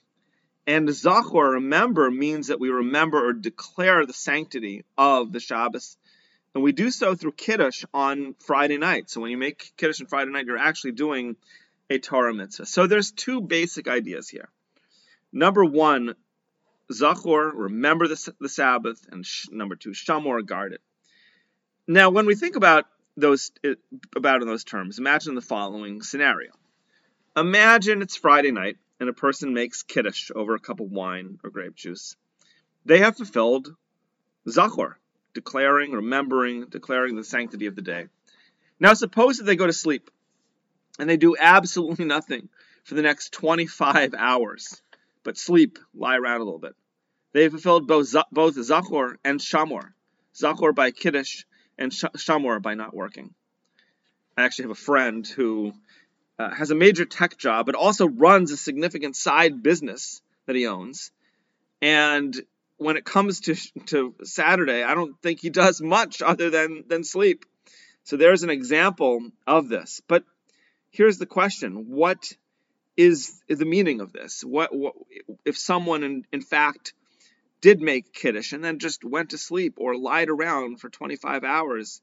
And 0.66 0.88
Zachor, 0.90 1.54
remember, 1.54 2.12
means 2.12 2.48
that 2.48 2.60
we 2.60 2.70
remember 2.70 3.30
or 3.30 3.34
declare 3.34 4.06
the 4.06 4.14
sanctity 4.14 4.84
of 4.98 5.32
the 5.32 5.40
Shabbos. 5.40 5.98
And 6.58 6.64
we 6.64 6.72
do 6.72 6.90
so 6.90 7.14
through 7.14 7.34
Kiddush 7.34 7.86
on 7.94 8.34
Friday 8.40 8.80
night. 8.80 9.12
So 9.12 9.22
when 9.22 9.30
you 9.30 9.38
make 9.38 9.74
Kiddush 9.78 10.02
on 10.02 10.08
Friday 10.08 10.32
night, 10.32 10.48
you're 10.48 10.58
actually 10.58 10.94
doing 10.94 11.36
a 11.88 12.00
Torah 12.00 12.34
mitzvah. 12.34 12.66
So 12.66 12.88
there's 12.88 13.12
two 13.12 13.42
basic 13.42 13.88
ideas 13.88 14.28
here. 14.28 14.50
Number 15.32 15.64
one, 15.64 16.16
Zachor, 16.92 17.52
remember 17.54 18.08
the, 18.08 18.34
the 18.40 18.50
Sabbath, 18.50 19.08
and 19.12 19.24
sh- 19.24 19.50
number 19.52 19.76
two, 19.76 19.92
Shamor, 19.92 20.44
guard 20.44 20.74
it. 20.74 20.82
Now, 21.88 22.10
when 22.10 22.26
we 22.26 22.34
think 22.34 22.56
about 22.56 22.86
those 23.16 23.52
about 24.16 24.42
in 24.42 24.48
those 24.48 24.64
terms, 24.64 24.98
imagine 24.98 25.36
the 25.36 25.42
following 25.42 26.02
scenario. 26.02 26.54
Imagine 27.36 28.02
it's 28.02 28.18
Friday 28.18 28.50
night 28.50 28.78
and 29.00 29.10
a 29.10 29.14
person 29.14 29.54
makes 29.54 29.84
kiddush 29.84 30.32
over 30.34 30.56
a 30.56 30.60
cup 30.60 30.80
of 30.80 30.90
wine 30.90 31.38
or 31.44 31.52
grape 31.52 31.76
juice. 31.76 32.16
They 32.84 32.98
have 32.98 33.16
fulfilled 33.16 33.76
Zachor, 34.48 34.96
declaring, 35.38 35.92
remembering, 35.92 36.66
declaring 36.66 37.16
the 37.16 37.24
sanctity 37.24 37.68
of 37.68 37.76
the 37.76 37.84
day. 37.84 38.08
Now, 38.80 38.96
suppose 38.96 39.38
that 39.38 39.44
they 39.44 39.56
go 39.56 39.68
to 39.68 39.72
sleep 39.72 40.10
and 40.98 41.08
they 41.08 41.16
do 41.16 41.36
absolutely 41.40 42.06
nothing 42.18 42.50
for 42.84 42.96
the 42.96 43.04
next 43.04 43.34
25 43.34 44.16
hours, 44.18 44.82
but 45.24 45.38
sleep, 45.38 45.78
lie 45.94 46.18
around 46.18 46.42
a 46.42 46.44
little 46.44 46.60
bit. 46.60 46.74
They 47.34 47.50
fulfilled 47.50 47.86
both, 47.86 48.16
both 48.32 48.56
Zachor 48.56 49.18
and 49.24 49.40
Shamor. 49.40 49.92
Zachor 50.36 50.74
by 50.74 50.90
Kiddush 50.90 51.44
and 51.78 51.92
Shamor 51.92 52.60
by 52.60 52.74
not 52.74 52.96
working. 52.96 53.36
I 54.36 54.44
actually 54.44 54.64
have 54.64 54.72
a 54.72 54.86
friend 54.90 55.28
who 55.28 55.72
uh, 56.40 56.50
has 56.50 56.72
a 56.72 56.76
major 56.76 57.06
tech 57.06 57.38
job, 57.38 57.68
but 57.68 57.76
also 57.76 58.08
runs 58.08 58.52
a 58.52 58.58
significant 58.58 59.16
side 59.16 59.62
business 59.62 60.20
that 60.48 60.56
he 60.56 60.66
owns. 60.66 61.12
And 61.80 62.36
when 62.78 62.98
it 62.98 63.06
comes 63.06 63.42
to 63.42 63.56
to 63.88 64.16
Saturday, 64.24 64.84
I 64.84 64.96
don't 64.96 65.20
think 65.22 65.42
he 65.42 65.50
does 65.50 65.82
much 65.82 66.22
other 66.22 66.50
than 66.50 66.84
than 66.88 67.04
sleep. 67.04 67.46
So 68.04 68.16
there's 68.16 68.44
an 68.44 68.50
example 68.50 69.32
of 69.46 69.68
this. 69.68 70.02
But 70.08 70.24
here's 70.92 71.18
the 71.18 71.26
question: 71.26 71.90
What 71.90 72.34
is, 72.98 73.40
the 73.48 73.66
meaning 73.66 74.02
of 74.02 74.12
this? 74.12 74.44
What, 74.44 74.76
what 74.76 74.96
if 75.46 75.58
someone 75.58 76.04
in, 76.04 76.26
in 76.32 76.42
fact 76.42 76.94
did 77.62 77.80
make 77.80 78.12
kiddush 78.12 78.54
and 78.54 78.64
then 78.64 78.80
just 78.80 79.04
went 79.04 79.30
to 79.30 79.38
sleep 79.38 79.76
or 79.78 79.96
lied 79.96 80.30
around 80.30 80.82
for 80.82 80.90
25 80.90 81.44
hours? 81.44 82.02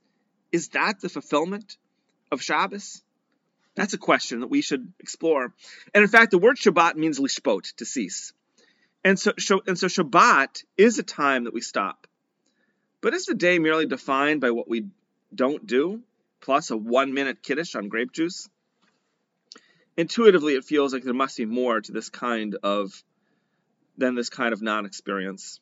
Is 0.53 0.69
that 0.69 1.01
the 1.01 1.09
fulfillment 1.09 1.77
of 2.31 2.41
Shabbos? 2.41 3.03
That's 3.75 3.95
a 3.95 3.99
question 3.99 4.41
that 4.41 4.51
we 4.51 4.63
should 4.63 4.93
explore. 5.01 5.53
And 5.93 6.03
in 6.03 6.09
fact, 6.09 6.31
the 6.31 6.39
word 6.39 6.57
Shabbat 6.57 6.95
means 6.95 7.19
lishpot, 7.19 7.75
to 7.77 7.85
cease. 7.85 8.33
And 9.05 9.19
so, 9.19 9.33
and 9.67 9.79
so 9.79 9.87
Shabbat 9.87 10.65
is 10.79 10.99
a 10.99 11.03
time 11.03 11.45
that 11.45 11.55
we 11.55 11.61
stop. 11.61 12.07
But 13.01 13.13
is 13.15 13.27
the 13.27 13.35
day 13.35 13.59
merely 13.59 13.87
defined 13.87 14.41
by 14.41 14.51
what 14.51 14.69
we 14.69 14.87
don't 15.35 15.67
do? 15.67 16.03
plus 16.45 16.71
a 16.71 16.77
one 16.77 17.15
minute 17.15 17.43
kiddush 17.43 17.75
on 17.75 17.89
grape 17.89 18.13
juice. 18.13 18.49
Intuitively, 19.97 20.55
it 20.55 20.65
feels 20.65 20.93
like 20.93 21.03
there 21.03 21.15
must 21.15 21.39
be 21.39 21.47
more 21.47 21.81
to 21.81 21.93
this 21.93 22.11
kind 22.11 22.57
of 22.63 23.03
than 23.97 24.15
this 24.15 24.29
kind 24.29 24.53
of 24.53 24.61
non-experience. 24.61 25.61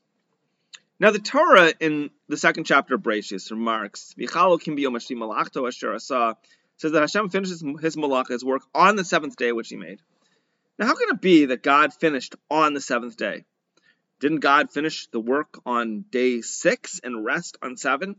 Now, 0.98 1.10
the 1.10 1.18
Torah 1.18 1.72
in 1.80 2.10
the 2.28 2.36
second 2.36 2.64
chapter 2.64 2.94
of 2.94 3.02
Bereshit 3.02 3.50
remarks, 3.50 4.14
says 6.76 6.92
that 6.92 7.00
Hashem 7.00 7.28
finishes 7.28 7.62
his 7.80 7.96
malach, 7.96 8.28
his 8.28 8.44
work, 8.44 8.62
on 8.74 8.96
the 8.96 9.04
seventh 9.04 9.36
day 9.36 9.52
which 9.52 9.68
he 9.68 9.76
made. 9.76 10.00
Now, 10.78 10.86
how 10.86 10.94
can 10.94 11.10
it 11.10 11.20
be 11.20 11.46
that 11.46 11.62
God 11.62 11.92
finished 11.92 12.34
on 12.50 12.74
the 12.74 12.80
seventh 12.80 13.16
day? 13.16 13.44
Didn't 14.20 14.40
God 14.40 14.72
finish 14.72 15.08
the 15.08 15.20
work 15.20 15.60
on 15.66 16.04
day 16.10 16.40
six 16.40 17.00
and 17.02 17.24
rest 17.24 17.58
on 17.62 17.76
seven? 17.76 18.16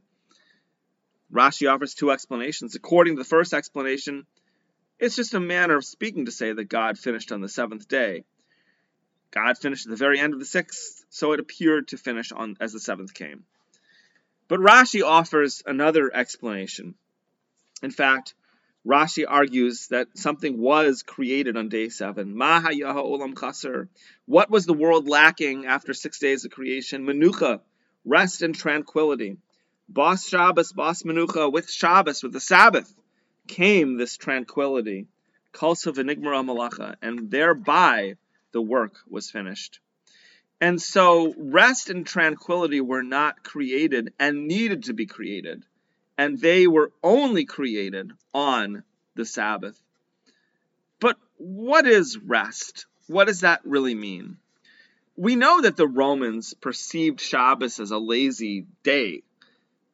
Rashi 1.31 1.71
offers 1.71 1.93
two 1.93 2.11
explanations. 2.11 2.75
According 2.75 3.15
to 3.15 3.21
the 3.21 3.27
first 3.27 3.53
explanation, 3.53 4.27
it's 4.99 5.15
just 5.15 5.33
a 5.33 5.39
manner 5.39 5.77
of 5.77 5.85
speaking 5.85 6.25
to 6.25 6.31
say 6.31 6.53
that 6.53 6.65
God 6.65 6.97
finished 6.97 7.31
on 7.31 7.41
the 7.41 7.49
seventh 7.49 7.87
day. 7.87 8.23
God 9.31 9.57
finished 9.57 9.87
at 9.87 9.89
the 9.89 9.95
very 9.95 10.19
end 10.19 10.33
of 10.33 10.39
the 10.39 10.45
sixth, 10.45 11.05
so 11.09 11.31
it 11.31 11.39
appeared 11.39 11.87
to 11.87 11.97
finish 11.97 12.31
on 12.31 12.55
as 12.59 12.71
the 12.71 12.79
seventh 12.79 13.13
came. 13.13 13.45
But 14.47 14.59
Rashi 14.59 15.03
offers 15.03 15.63
another 15.65 16.11
explanation. 16.13 16.95
In 17.81 17.89
fact, 17.89 18.35
Rashi 18.85 19.23
argues 19.27 19.87
that 19.87 20.17
something 20.17 20.59
was 20.59 21.03
created 21.03 21.55
on 21.55 21.69
day 21.69 21.89
seven. 21.89 22.35
Maha 22.35 22.69
olam 22.69 23.39
chaser. 23.39 23.87
What 24.25 24.49
was 24.49 24.65
the 24.65 24.73
world 24.73 25.07
lacking 25.07 25.65
after 25.65 25.93
six 25.93 26.19
days 26.19 26.43
of 26.43 26.51
creation? 26.51 27.05
Menucha, 27.05 27.61
rest 28.03 28.41
and 28.41 28.53
tranquility. 28.53 29.37
Bas 29.87 30.27
Shabbos, 30.27 30.73
Bas 30.73 31.03
Menucha, 31.03 31.51
with 31.51 31.69
Shabbos, 31.69 32.23
with 32.23 32.33
the 32.33 32.39
Sabbath, 32.39 32.93
came 33.47 33.97
this 33.97 34.17
tranquility. 34.17 35.07
Kalsa 35.53 35.93
v'nigmara 35.93 36.43
malacha, 36.43 36.95
and 37.01 37.29
thereby 37.29 38.15
the 38.51 38.61
work 38.61 38.95
was 39.07 39.29
finished. 39.31 39.79
And 40.59 40.81
so 40.81 41.33
rest 41.37 41.89
and 41.89 42.05
tranquility 42.05 42.81
were 42.81 43.03
not 43.03 43.43
created 43.43 44.13
and 44.19 44.47
needed 44.47 44.83
to 44.85 44.93
be 44.93 45.05
created, 45.05 45.65
and 46.23 46.39
they 46.39 46.67
were 46.67 46.93
only 47.03 47.43
created 47.43 48.13
on 48.33 48.83
the 49.13 49.25
Sabbath. 49.25 49.77
But 51.01 51.17
what 51.35 51.85
is 51.85 52.17
rest? 52.17 52.85
What 53.07 53.25
does 53.25 53.41
that 53.41 53.59
really 53.65 53.93
mean? 53.93 54.37
We 55.17 55.35
know 55.35 55.59
that 55.59 55.75
the 55.75 55.85
Romans 55.85 56.53
perceived 56.53 57.19
Shabbos 57.19 57.81
as 57.81 57.91
a 57.91 57.97
lazy 57.97 58.67
day, 58.83 59.23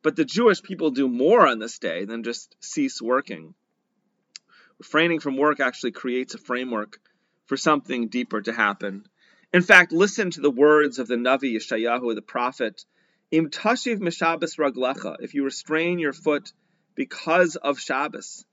but 0.03 0.15
the 0.15 0.23
Jewish 0.23 0.61
people 0.61 0.91
do 0.91 1.09
more 1.09 1.47
on 1.47 1.57
this 1.57 1.79
day 1.79 2.05
than 2.05 2.21
just 2.21 2.55
cease 2.59 3.01
working. 3.01 3.55
Refraining 4.77 5.21
from 5.21 5.35
work 5.35 5.59
actually 5.59 5.93
creates 5.93 6.35
a 6.35 6.37
framework 6.37 6.99
for 7.47 7.57
something 7.57 8.07
deeper 8.07 8.39
to 8.39 8.53
happen. 8.53 9.07
In 9.51 9.63
fact, 9.63 9.91
listen 9.91 10.29
to 10.29 10.41
the 10.41 10.51
words 10.51 10.99
of 10.99 11.07
the 11.07 11.15
Navi 11.15 11.55
Yeshayahu, 11.55 12.13
the 12.13 12.21
prophet. 12.21 12.85
Im 13.31 13.51
tashiv 13.51 13.99
mishabes 13.99 14.57
raglecha, 14.57 15.17
if 15.19 15.35
you 15.35 15.43
restrain 15.43 15.99
your 15.99 16.13
foot 16.13 16.51
because 16.95 17.57
of 17.57 17.79
Shabbos. 17.79 18.43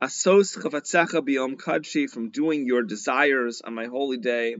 Asos 0.00 0.56
chavatzecha 0.56 1.20
biyom 1.20 1.56
kadshi, 1.56 2.08
from 2.08 2.30
doing 2.30 2.66
your 2.66 2.82
desires 2.82 3.60
on 3.60 3.74
my 3.74 3.84
holy 3.84 4.16
day. 4.16 4.56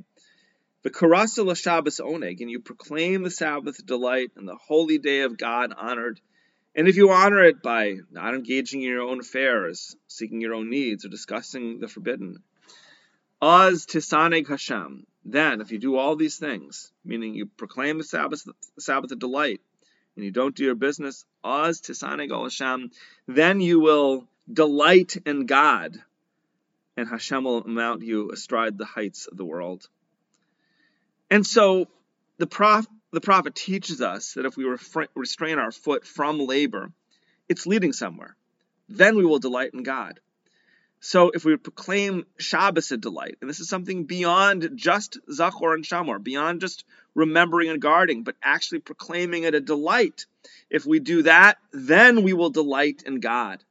V'karasa 0.84 1.56
Shabbos 1.56 1.98
oneg, 1.98 2.42
and 2.42 2.50
you 2.50 2.60
proclaim 2.60 3.22
the 3.22 3.30
Sabbath 3.30 3.86
delight 3.86 4.32
and 4.36 4.46
the 4.46 4.54
holy 4.54 4.98
day 4.98 5.20
of 5.20 5.38
God 5.38 5.72
honored. 5.74 6.20
And 6.74 6.86
if 6.86 6.96
you 6.96 7.10
honor 7.10 7.42
it 7.44 7.62
by 7.62 8.00
not 8.10 8.34
engaging 8.34 8.82
in 8.82 8.90
your 8.90 9.00
own 9.00 9.20
affairs, 9.20 9.96
seeking 10.08 10.42
your 10.42 10.52
own 10.52 10.68
needs, 10.68 11.06
or 11.06 11.08
discussing 11.08 11.80
the 11.80 11.88
forbidden, 11.88 12.42
Az 13.40 13.86
tisaneg 13.86 14.46
Hashem, 14.46 15.06
then 15.24 15.60
if 15.60 15.72
you 15.72 15.78
do 15.78 15.96
all 15.96 16.16
these 16.16 16.36
things, 16.36 16.92
meaning 17.04 17.34
you 17.34 17.46
proclaim 17.46 17.98
the 17.98 18.04
Sabbath, 18.04 18.44
the 18.44 18.80
Sabbath 18.80 19.10
of 19.12 19.18
delight, 19.18 19.60
and 20.16 20.24
you 20.24 20.30
don't 20.30 20.54
do 20.54 20.64
your 20.64 20.74
business, 20.74 21.24
Az 21.42 21.80
tisaneg 21.80 22.30
Hashem, 22.30 22.90
then 23.26 23.60
you 23.60 23.80
will 23.80 24.26
delight 24.52 25.16
in 25.24 25.46
God, 25.46 25.96
and 26.96 27.08
Hashem 27.08 27.44
will 27.44 27.66
mount 27.66 28.02
you 28.02 28.30
astride 28.30 28.78
the 28.78 28.84
heights 28.84 29.26
of 29.26 29.36
the 29.36 29.44
world. 29.44 29.88
And 31.30 31.46
so 31.46 31.88
the, 32.38 32.86
the 33.12 33.20
prophet 33.20 33.54
teaches 33.54 34.00
us 34.00 34.34
that 34.34 34.46
if 34.46 34.56
we 34.56 34.64
restrain 35.14 35.58
our 35.58 35.72
foot 35.72 36.06
from 36.06 36.38
labor, 36.38 36.92
it's 37.48 37.66
leading 37.66 37.92
somewhere. 37.92 38.36
Then 38.88 39.16
we 39.16 39.24
will 39.24 39.38
delight 39.38 39.70
in 39.72 39.82
God. 39.82 40.20
So 41.06 41.30
if 41.34 41.44
we 41.44 41.54
proclaim 41.58 42.24
Shabbos 42.38 42.90
a 42.90 42.96
delight, 42.96 43.36
and 43.42 43.50
this 43.50 43.60
is 43.60 43.68
something 43.68 44.04
beyond 44.04 44.70
just 44.74 45.18
Zachor 45.30 45.74
and 45.74 45.84
Shamor, 45.84 46.18
beyond 46.18 46.62
just 46.62 46.86
remembering 47.14 47.68
and 47.68 47.78
guarding, 47.78 48.22
but 48.22 48.36
actually 48.42 48.78
proclaiming 48.78 49.42
it 49.42 49.54
a 49.54 49.60
delight, 49.60 50.24
if 50.70 50.86
we 50.86 51.00
do 51.00 51.24
that, 51.24 51.58
then 51.72 52.22
we 52.22 52.32
will 52.32 52.48
delight 52.48 53.02
in 53.04 53.20
God. 53.20 53.62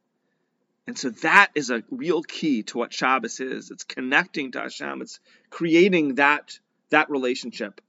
And 0.85 0.95
so 0.95 1.09
that 1.09 1.49
is 1.55 1.71
a 1.71 1.81
real 1.89 2.21
key 2.21 2.61
to 2.63 2.77
what 2.77 2.93
Shabbos 2.93 3.39
is. 3.39 3.71
It's 3.71 3.83
connecting 3.83 4.51
to 4.51 4.59
Hashem. 4.59 5.01
It's 5.01 5.19
creating 5.49 6.15
that, 6.15 6.59
that 6.91 7.09
relationship. 7.09 7.81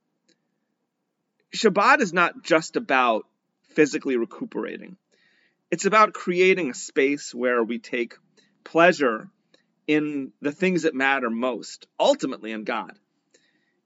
Shabbat 1.54 2.00
is 2.00 2.14
not 2.14 2.42
just 2.42 2.76
about 2.76 3.26
physically 3.74 4.16
recuperating. 4.16 4.96
It's 5.70 5.84
about 5.84 6.14
creating 6.14 6.70
a 6.70 6.74
space 6.74 7.34
where 7.34 7.62
we 7.62 7.78
take 7.78 8.14
pleasure 8.64 9.28
in 9.86 10.32
the 10.40 10.52
things 10.52 10.82
that 10.82 10.94
matter 10.94 11.30
most, 11.30 11.86
ultimately 11.98 12.52
in 12.52 12.64
God. 12.64 12.98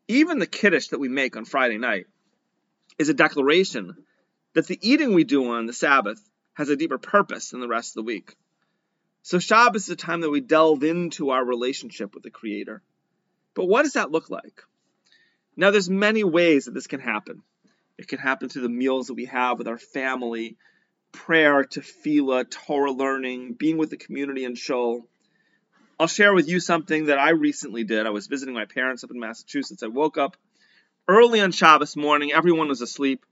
Even 0.06 0.38
the 0.38 0.46
kiddush 0.46 0.88
that 0.88 1.00
we 1.00 1.08
make 1.08 1.36
on 1.36 1.44
Friday 1.44 1.78
night 1.78 2.06
is 2.98 3.08
a 3.08 3.14
declaration 3.14 3.96
that 4.54 4.66
the 4.66 4.78
eating 4.80 5.14
we 5.14 5.24
do 5.24 5.50
on 5.50 5.66
the 5.66 5.72
Sabbath 5.72 6.20
has 6.54 6.68
a 6.68 6.76
deeper 6.76 6.98
purpose 6.98 7.50
than 7.50 7.60
the 7.60 7.68
rest 7.68 7.90
of 7.90 7.94
the 7.94 8.06
week. 8.06 8.34
So 9.22 9.38
Shabbos 9.38 9.84
is 9.84 9.90
a 9.90 9.96
time 9.96 10.22
that 10.22 10.30
we 10.30 10.40
delve 10.40 10.82
into 10.82 11.30
our 11.30 11.44
relationship 11.44 12.14
with 12.14 12.22
the 12.22 12.30
Creator. 12.30 12.82
But 13.54 13.66
what 13.66 13.82
does 13.82 13.92
that 13.92 14.10
look 14.10 14.30
like? 14.30 14.62
Now, 15.56 15.70
there's 15.70 15.90
many 15.90 16.24
ways 16.24 16.64
that 16.64 16.74
this 16.74 16.86
can 16.86 17.00
happen. 17.00 17.42
It 17.98 18.06
can 18.06 18.20
happen 18.20 18.48
through 18.48 18.62
the 18.62 18.68
meals 18.68 19.08
that 19.08 19.14
we 19.14 19.24
have 19.26 19.58
with 19.58 19.66
our 19.66 19.78
family, 19.78 20.56
prayer, 21.10 21.64
tefillah, 21.64 22.48
Torah 22.48 22.92
learning, 22.92 23.54
being 23.54 23.76
with 23.76 23.90
the 23.90 23.96
community 23.96 24.44
in 24.44 24.54
shul. 24.54 25.08
I'll 26.00 26.06
share 26.06 26.32
with 26.32 26.48
you 26.48 26.60
something 26.60 27.06
that 27.06 27.18
I 27.18 27.30
recently 27.30 27.84
did. 27.84 28.06
I 28.06 28.10
was 28.10 28.28
visiting 28.28 28.54
my 28.54 28.66
parents 28.66 29.02
up 29.02 29.10
in 29.10 29.18
Massachusetts. 29.18 29.82
I 29.82 29.88
woke 29.88 30.16
up 30.16 30.36
early 31.08 31.40
on 31.40 31.50
Shabbos 31.50 31.96
morning. 31.96 32.32
Everyone 32.32 32.68
was 32.68 32.80
asleep. 32.80 33.24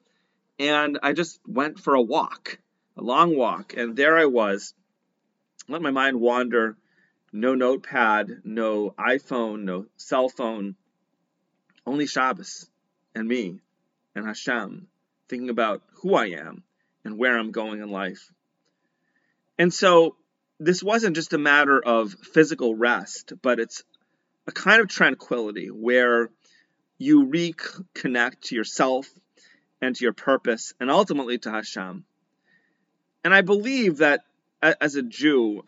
And 0.58 0.98
I 1.02 1.12
just 1.12 1.38
went 1.46 1.78
for 1.78 1.94
a 1.94 2.02
walk, 2.02 2.58
a 2.96 3.02
long 3.02 3.36
walk. 3.36 3.74
And 3.76 3.94
there 3.94 4.18
I 4.18 4.24
was 4.24 4.74
let 5.68 5.82
my 5.82 5.90
mind 5.90 6.20
wander. 6.20 6.76
No 7.32 7.54
notepad, 7.54 8.42
no 8.44 8.94
iPhone, 8.98 9.64
no 9.64 9.86
cell 9.96 10.28
phone. 10.28 10.76
Only 11.84 12.06
Shabbos 12.06 12.68
and 13.14 13.28
me 13.28 13.60
and 14.14 14.26
Hashem 14.26 14.88
thinking 15.28 15.50
about 15.50 15.82
who 15.94 16.14
I 16.14 16.26
am 16.26 16.62
and 17.04 17.18
where 17.18 17.38
I'm 17.38 17.50
going 17.50 17.80
in 17.80 17.90
life. 17.90 18.32
And 19.58 19.72
so 19.72 20.16
this 20.58 20.82
wasn't 20.82 21.16
just 21.16 21.32
a 21.32 21.38
matter 21.38 21.80
of 21.80 22.12
physical 22.12 22.74
rest, 22.74 23.32
but 23.42 23.60
it's 23.60 23.82
a 24.46 24.52
kind 24.52 24.80
of 24.80 24.88
tranquility 24.88 25.68
where 25.68 26.30
you 26.98 27.26
reconnect 27.26 28.40
to 28.40 28.54
yourself 28.54 29.08
and 29.82 29.94
to 29.94 30.04
your 30.04 30.14
purpose 30.14 30.72
and 30.80 30.90
ultimately 30.90 31.38
to 31.38 31.50
Hashem. 31.50 32.04
And 33.24 33.34
I 33.34 33.42
believe 33.42 33.98
that 33.98 34.22
as 34.62 34.94
a 34.94 35.02
Jew, 35.02 35.62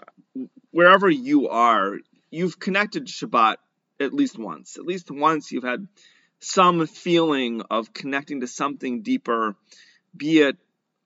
wherever 0.70 1.10
you 1.10 1.48
are, 1.48 1.98
you've 2.30 2.58
connected 2.58 3.06
to 3.06 3.12
Shabbat 3.12 3.56
at 4.00 4.14
least 4.14 4.38
once. 4.38 4.78
At 4.78 4.86
least 4.86 5.10
once 5.10 5.52
you've 5.52 5.64
had 5.64 5.86
some 6.40 6.86
feeling 6.86 7.62
of 7.70 7.92
connecting 7.92 8.40
to 8.40 8.46
something 8.46 9.02
deeper, 9.02 9.56
be 10.16 10.38
it 10.40 10.56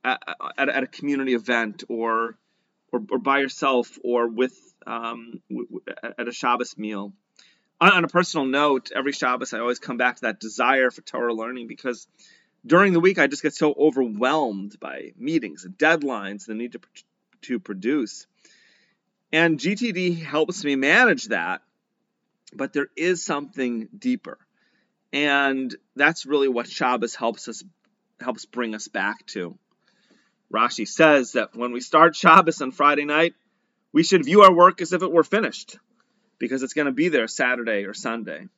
at 0.04 0.82
a 0.82 0.86
community 0.86 1.34
event 1.34 1.84
or, 1.88 2.36
or, 2.92 3.00
or 3.10 3.18
by 3.18 3.40
yourself 3.40 3.98
or 4.04 4.28
with 4.28 4.56
um, 4.86 5.42
at 6.18 6.28
a 6.28 6.32
Shabbos 6.32 6.76
meal. 6.76 7.12
On, 7.80 7.90
on 7.90 8.04
a 8.04 8.08
personal 8.08 8.46
note, 8.46 8.90
every 8.94 9.12
Shabbos 9.12 9.52
I 9.52 9.58
always 9.58 9.78
come 9.78 9.96
back 9.96 10.16
to 10.16 10.22
that 10.22 10.40
desire 10.40 10.90
for 10.90 11.02
Torah 11.02 11.34
learning 11.34 11.66
because 11.66 12.06
during 12.64 12.92
the 12.92 13.00
week 13.00 13.18
I 13.18 13.26
just 13.26 13.42
get 13.42 13.54
so 13.54 13.74
overwhelmed 13.76 14.78
by 14.78 15.12
meetings 15.16 15.64
and 15.64 15.76
deadlines, 15.76 16.46
the 16.46 16.54
need 16.54 16.72
to 16.72 16.80
to 17.42 17.58
produce. 17.58 18.26
And 19.32 19.58
GTD 19.58 20.22
helps 20.22 20.62
me 20.62 20.76
manage 20.76 21.28
that, 21.28 21.62
but 22.54 22.72
there 22.72 22.88
is 22.96 23.24
something 23.24 23.88
deeper. 23.96 24.38
And 25.12 25.74
that's 25.96 26.26
really 26.26 26.48
what 26.48 26.68
Shabbos 26.68 27.14
helps 27.14 27.48
us 27.48 27.64
helps 28.20 28.44
bring 28.44 28.74
us 28.74 28.88
back 28.88 29.26
to. 29.26 29.58
Rashi 30.52 30.86
says 30.86 31.32
that 31.32 31.56
when 31.56 31.72
we 31.72 31.80
start 31.80 32.14
Shabbos 32.14 32.60
on 32.60 32.72
Friday 32.72 33.04
night, 33.04 33.34
We 33.94 34.02
should 34.02 34.24
view 34.24 34.42
our 34.42 34.54
work 34.54 34.80
as 34.80 34.92
if 34.92 35.02
it 35.02 35.12
were 35.12 35.24
finished 35.24 35.78
because 36.38 36.62
it's 36.62 36.72
going 36.72 36.86
to 36.86 36.92
be 36.92 37.08
there 37.08 37.28
Saturday 37.28 37.84
or 37.84 37.92
Sunday. 37.92 38.48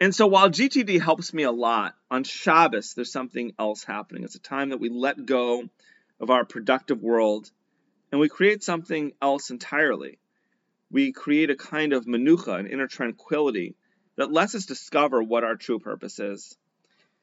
And 0.00 0.12
so 0.14 0.26
while 0.26 0.50
GTD 0.50 1.00
helps 1.00 1.32
me 1.32 1.44
a 1.44 1.52
lot, 1.52 1.94
on 2.10 2.24
Shabbos, 2.24 2.94
there's 2.94 3.12
something 3.12 3.52
else 3.58 3.84
happening. 3.84 4.24
It's 4.24 4.34
a 4.34 4.40
time 4.40 4.70
that 4.70 4.80
we 4.80 4.88
let 4.88 5.24
go 5.24 5.68
of 6.20 6.30
our 6.30 6.44
productive 6.44 7.00
world 7.00 7.48
and 8.10 8.20
we 8.20 8.28
create 8.28 8.64
something 8.64 9.12
else 9.22 9.50
entirely. 9.50 10.18
We 10.90 11.12
create 11.12 11.50
a 11.50 11.56
kind 11.56 11.92
of 11.92 12.06
menucha, 12.06 12.58
an 12.58 12.66
inner 12.66 12.88
tranquility, 12.88 13.76
that 14.16 14.32
lets 14.32 14.54
us 14.54 14.66
discover 14.66 15.22
what 15.22 15.44
our 15.44 15.56
true 15.56 15.78
purpose 15.78 16.18
is. 16.18 16.56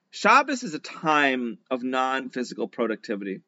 Shabbos 0.09 0.63
is 0.63 0.73
a 0.73 0.79
time 0.79 1.57
of 1.69 1.83
non 1.83 2.29
physical 2.29 2.67
productivity. 2.67 3.41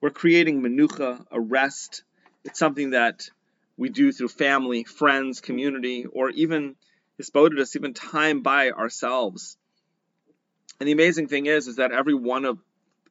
We're 0.00 0.10
creating 0.10 0.62
menucha, 0.62 1.24
a 1.30 1.40
rest. 1.40 2.04
It's 2.44 2.58
something 2.58 2.90
that 2.90 3.28
we 3.76 3.90
do 3.90 4.12
through 4.12 4.28
family, 4.28 4.84
friends, 4.84 5.40
community, 5.40 6.06
or 6.06 6.30
even 6.30 6.76
Hisbodedus, 7.20 7.76
even 7.76 7.92
time 7.92 8.40
by 8.40 8.70
ourselves. 8.70 9.58
And 10.78 10.88
the 10.88 10.92
amazing 10.92 11.28
thing 11.28 11.46
is, 11.46 11.68
is 11.68 11.76
that 11.76 11.92
every 11.92 12.14
one 12.14 12.46
of 12.46 12.58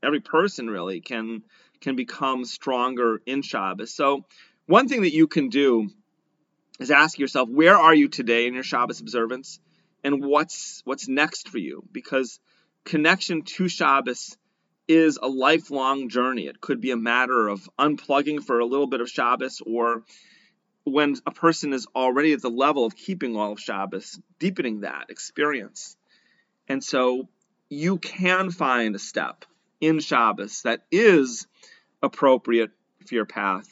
every 0.01 0.19
person 0.19 0.69
really 0.69 1.01
can 1.01 1.43
can 1.81 1.95
become 1.95 2.43
stronger 2.43 3.21
in 3.25 3.41
Shabbos. 3.41 3.93
So 3.93 4.25
one 4.65 4.87
thing 4.87 5.01
that 5.01 5.13
you 5.13 5.27
can 5.27 5.49
do 5.49 5.89
is 6.79 6.91
ask 6.91 7.19
yourself, 7.19 7.49
where 7.49 7.77
are 7.77 7.93
you 7.93 8.07
today 8.07 8.47
in 8.47 8.53
your 8.53 8.63
Shabbos 8.63 9.01
observance, 9.01 9.59
and 10.03 10.23
what's 10.23 10.81
what's 10.85 11.07
next 11.07 11.49
for 11.49 11.59
you? 11.59 11.83
Because 11.91 12.39
connection 12.83 13.43
to 13.43 13.67
Shabbos 13.67 14.37
is 14.89 15.19
a 15.21 15.27
lifelong 15.27 16.09
journey. 16.09 16.47
It 16.47 16.59
could 16.59 16.81
be 16.81 16.89
a 16.89 16.97
matter 16.97 17.47
of 17.47 17.69
unplugging 17.77 18.43
for 18.43 18.59
a 18.59 18.65
little 18.65 18.87
bit 18.87 19.01
of 19.01 19.09
Shabbos, 19.09 19.61
or 19.63 20.03
when 20.83 21.15
a 21.27 21.31
person 21.31 21.73
is 21.73 21.87
already 21.95 22.33
at 22.33 22.41
the 22.41 22.49
level 22.49 22.85
of 22.85 22.95
keeping 22.95 23.37
all 23.37 23.53
of 23.53 23.59
Shabbos, 23.59 24.19
deepening 24.39 24.81
that 24.81 25.05
experience. 25.09 25.95
And 26.67 26.83
so 26.83 27.29
you 27.69 27.99
can 27.99 28.49
find 28.49 28.95
a 28.95 28.99
step 28.99 29.45
in 29.79 29.99
Shabbos 29.99 30.63
that 30.63 30.81
is 30.91 31.45
appropriate 32.01 32.71
for 33.05 33.13
your 33.13 33.25
path. 33.25 33.69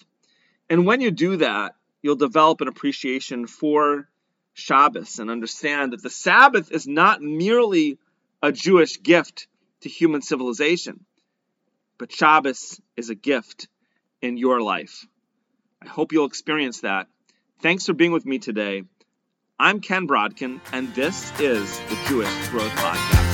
And 0.70 0.86
when 0.86 1.02
you 1.02 1.10
do 1.10 1.38
that, 1.38 1.76
you'll 2.04 2.16
develop 2.16 2.62
an 2.62 2.68
appreciation 2.68 3.48
for 3.48 4.08
Shabbos 4.54 5.18
and 5.18 5.32
understand 5.32 5.94
that 5.94 6.04
the 6.04 6.12
Sabbath 6.12 6.72
is 6.72 6.88
not 6.88 7.22
merely 7.22 7.98
a 8.44 8.52
Jewish 8.52 9.02
gift 9.02 9.48
to 9.81 9.89
human 9.89 10.22
civilization, 10.22 11.05
but 11.98 12.12
Shabbos 12.12 12.79
is 12.96 13.10
a 13.10 13.15
gift 13.15 13.67
in 14.22 14.38
your 14.38 14.62
life. 14.62 15.05
I 15.81 15.88
hope 15.88 16.12
you'll 16.12 16.25
experience 16.25 16.81
that. 16.81 17.07
Thanks 17.62 17.86
for 17.86 17.93
being 17.93 18.12
with 18.12 18.25
me 18.25 18.39
today. 18.39 18.84
I'm 19.60 19.79
Ken 19.79 20.07
Brodkin, 20.07 20.60
and 20.72 20.93
this 20.93 21.31
is 21.39 21.79
the 21.79 21.98
Jewish 22.07 22.48
Growth 22.50 22.72
Podcast. 22.74 23.26